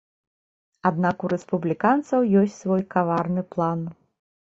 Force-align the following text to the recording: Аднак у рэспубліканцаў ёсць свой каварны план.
Аднак 0.91 1.27
у 1.27 1.31
рэспубліканцаў 1.35 2.19
ёсць 2.43 2.59
свой 2.65 2.83
каварны 2.99 3.49
план. 3.55 3.79